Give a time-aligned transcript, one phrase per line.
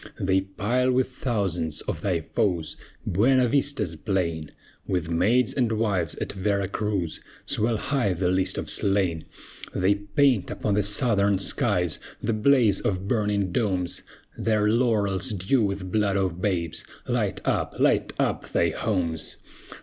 [0.19, 4.49] They pile with thousands of thy foes Buena Vista's plain;
[4.87, 9.25] With maids and wives, at Vera Cruz, Swell high the list of slain!
[9.75, 14.01] They paint upon the Southern skies The blaze of burning domes,
[14.35, 16.83] Their laurels dew with blood of babes!
[17.07, 19.35] Light up, light up thy homes!